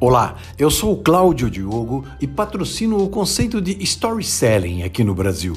[0.00, 5.56] Olá, eu sou o Cláudio Diogo e patrocino o conceito de storytelling aqui no Brasil.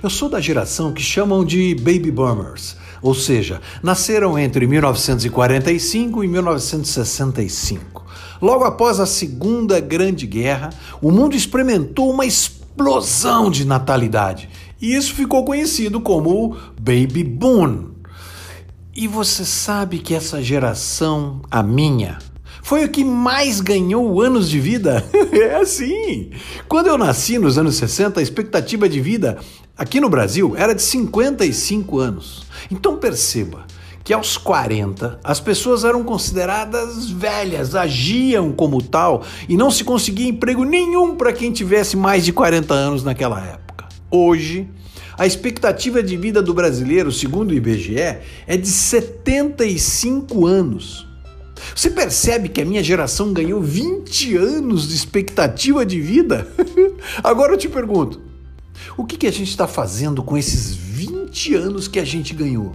[0.00, 6.28] Eu sou da geração que chamam de baby boomers, ou seja, nasceram entre 1945 e
[6.28, 8.04] 1965.
[8.40, 10.70] Logo após a Segunda Grande Guerra,
[11.02, 14.48] o mundo experimentou uma explosão de natalidade
[14.80, 17.96] e isso ficou conhecido como Baby Boom.
[18.94, 22.18] E você sabe que essa geração, a minha,
[22.66, 25.04] foi o que mais ganhou anos de vida.
[25.30, 26.30] é assim.
[26.66, 29.38] Quando eu nasci nos anos 60, a expectativa de vida
[29.78, 32.44] aqui no Brasil era de 55 anos.
[32.68, 33.64] Então perceba
[34.02, 40.26] que aos 40 as pessoas eram consideradas velhas, agiam como tal e não se conseguia
[40.26, 43.86] emprego nenhum para quem tivesse mais de 40 anos naquela época.
[44.10, 44.68] Hoje,
[45.16, 51.05] a expectativa de vida do brasileiro, segundo o IBGE, é de 75 anos.
[51.74, 56.46] Você percebe que a minha geração ganhou 20 anos de expectativa de vida?
[57.22, 58.20] Agora eu te pergunto:
[58.96, 62.74] o que, que a gente está fazendo com esses 20 anos que a gente ganhou?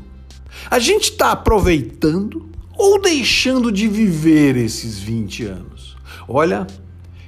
[0.69, 5.97] A gente está aproveitando ou deixando de viver esses 20 anos?
[6.27, 6.67] Olha,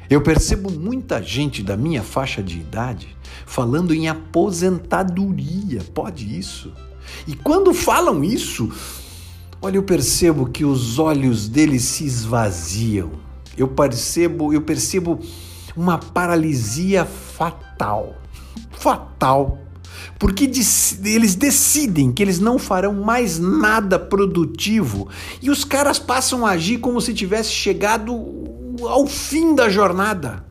[0.10, 5.82] eu percebo muita gente da minha faixa de idade falando em aposentadoria.
[5.94, 6.72] Pode isso?
[7.28, 8.72] E quando falam isso,
[9.66, 13.12] Olha, eu percebo que os olhos dele se esvaziam.
[13.58, 15.22] Eu percebo, eu percebo
[15.74, 18.14] uma paralisia fatal.
[18.72, 19.60] Fatal.
[20.20, 25.08] Porque eles decidem que eles não farão mais nada produtivo
[25.42, 28.14] e os caras passam a agir como se tivesse chegado
[28.82, 30.46] ao fim da jornada.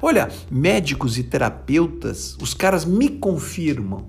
[0.00, 4.06] Olha, médicos e terapeutas, os caras me confirmam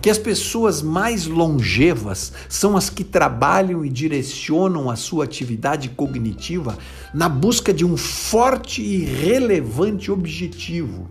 [0.00, 6.76] que as pessoas mais longevas são as que trabalham e direcionam a sua atividade cognitiva
[7.12, 11.08] na busca de um forte e relevante objetivo.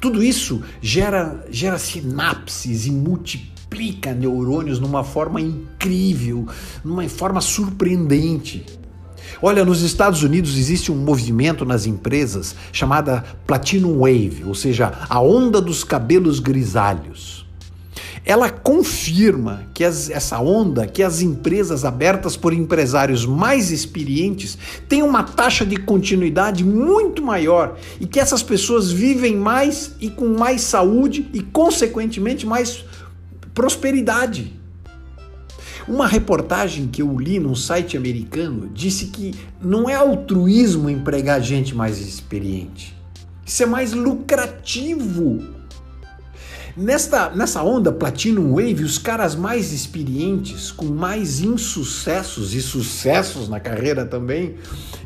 [0.00, 6.46] Tudo isso gera, gera sinapses e multiplica neurônios numa forma incrível,
[6.84, 8.64] numa forma surpreendente.
[9.40, 15.20] Olha, nos Estados Unidos existe um movimento nas empresas chamada Platinum Wave, ou seja, a
[15.20, 17.43] onda dos cabelos grisalhos
[18.24, 24.56] ela confirma que as, essa onda, que as empresas abertas por empresários mais experientes
[24.88, 30.38] têm uma taxa de continuidade muito maior e que essas pessoas vivem mais e com
[30.38, 32.84] mais saúde e, consequentemente, mais
[33.52, 34.58] prosperidade.
[35.86, 41.74] Uma reportagem que eu li num site americano disse que não é altruísmo empregar gente
[41.74, 42.96] mais experiente.
[43.44, 45.44] Isso é mais lucrativo
[46.76, 53.60] Nesta, nessa onda Platinum Wave, os caras mais experientes, com mais insucessos e sucessos na
[53.60, 54.56] carreira também,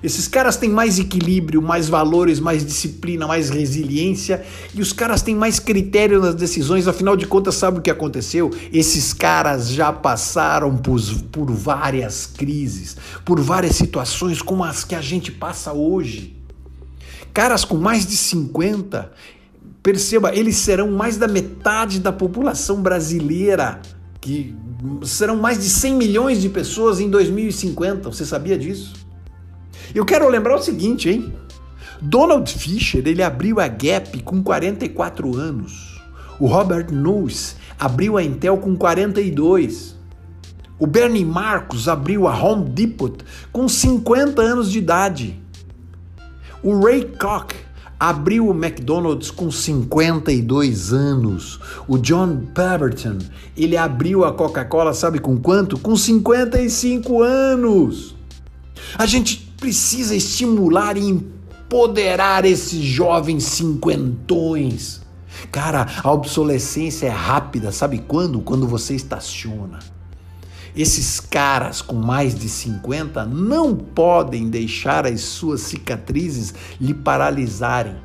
[0.03, 4.43] esses caras têm mais equilíbrio, mais valores, mais disciplina, mais resiliência
[4.75, 6.89] e os caras têm mais critério nas decisões.
[6.89, 8.51] Afinal de contas, sabe o que aconteceu?
[8.73, 10.99] Esses caras já passaram por,
[11.31, 12.97] por várias crises,
[13.27, 16.35] por várias situações como as que a gente passa hoje.
[17.35, 19.13] Caras com mais de 50,
[19.89, 23.81] Perceba, eles serão mais da metade da população brasileira,
[24.21, 24.55] que
[25.03, 28.11] serão mais de 100 milhões de pessoas em 2050.
[28.11, 28.93] Você sabia disso?
[29.95, 31.33] Eu quero lembrar o seguinte, hein?
[32.03, 35.99] Donald Fisher, ele abriu a Gap com 44 anos.
[36.39, 39.97] O Robert Noyce abriu a Intel com 42.
[40.79, 45.43] O Bernie Marcos abriu a Home Depot com 50 anos de idade.
[46.63, 47.55] O Ray Koch
[47.99, 51.59] abriu o McDonald's com 52 anos.
[51.87, 53.19] O John Pemberton,
[53.57, 55.79] ele abriu a Coca-Cola, sabe com quanto?
[55.79, 58.15] Com 55 anos.
[58.97, 65.01] A gente precisa estimular e empoderar esses jovens cinquentões.
[65.51, 68.41] Cara, a obsolescência é rápida, sabe quando?
[68.41, 69.79] Quando você estaciona.
[70.77, 77.97] Esses caras com mais de 50 não podem deixar as suas cicatrizes lhe paralisarem.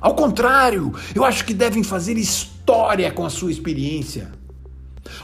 [0.00, 4.32] Ao contrário, eu acho que devem fazer história com a sua experiência.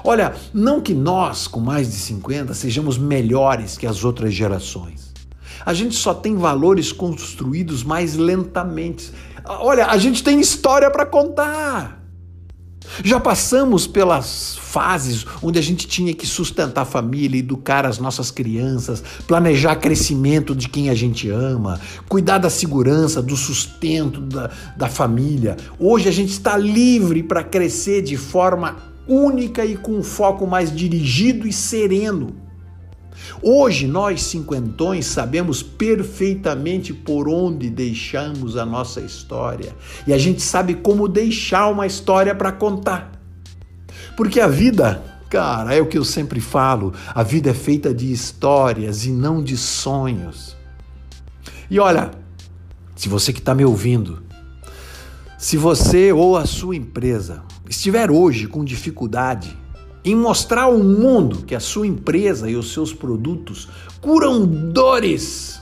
[0.04, 5.12] Olha, não que nós, com mais de 50, sejamos melhores que as outras gerações.
[5.64, 9.12] A gente só tem valores construídos mais lentamente.
[9.44, 12.00] Olha, a gente tem história para contar.
[13.02, 18.30] Já passamos pelas fases onde a gente tinha que sustentar a família, educar as nossas
[18.30, 24.88] crianças, planejar crescimento de quem a gente ama, cuidar da segurança, do sustento da, da
[24.88, 25.56] família.
[25.78, 28.76] Hoje a gente está livre para crescer de forma
[29.06, 32.47] única e com um foco mais dirigido e sereno.
[33.42, 39.74] Hoje nós cinquentões sabemos perfeitamente por onde deixamos a nossa história
[40.06, 43.12] e a gente sabe como deixar uma história para contar.
[44.16, 48.10] Porque a vida, cara, é o que eu sempre falo, a vida é feita de
[48.10, 50.56] histórias e não de sonhos.
[51.70, 52.10] E olha,
[52.96, 54.22] se você que está me ouvindo,
[55.38, 59.56] se você ou a sua empresa estiver hoje com dificuldade
[60.10, 63.68] em mostrar ao mundo que a sua empresa e os seus produtos
[64.00, 65.60] curam dores,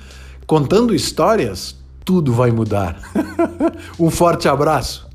[0.46, 2.98] contando histórias, tudo vai mudar.
[4.00, 5.09] um forte abraço.